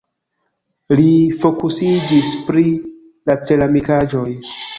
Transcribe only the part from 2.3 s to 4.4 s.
pri la ceramikaĵoj.